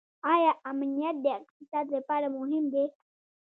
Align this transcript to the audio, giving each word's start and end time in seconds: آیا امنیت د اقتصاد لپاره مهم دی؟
آیا 0.33 0.51
امنیت 0.71 1.15
د 1.21 1.25
اقتصاد 1.39 1.85
لپاره 1.95 2.27
مهم 2.37 2.63
دی؟ 2.73 2.85